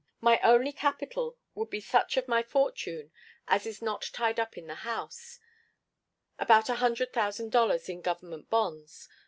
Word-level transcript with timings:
"My 0.19 0.39
only 0.43 0.71
capital 0.71 1.37
would 1.53 1.69
be 1.69 1.79
such 1.79 2.17
of 2.17 2.27
my 2.27 2.41
fortune 2.41 3.11
as 3.47 3.67
is 3.67 3.83
not 3.83 4.09
tied 4.11 4.39
up 4.39 4.57
in 4.57 4.65
the 4.65 4.81
House 4.83 5.39
about 6.39 6.69
a 6.69 6.75
hundred 6.81 7.13
thousand 7.13 7.51
dollars 7.51 7.87
in 7.87 8.01
Government 8.01 8.49
bonds. 8.49 9.07